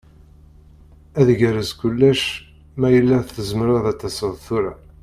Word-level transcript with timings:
Ad 1.19 1.27
igerrez 1.33 1.71
kullec 1.79 2.23
ma 2.79 2.87
yella 2.93 3.17
tzemreḍ 3.21 3.83
ad 3.91 3.95
d-taseḍ 3.97 4.33
tura. 4.45 4.73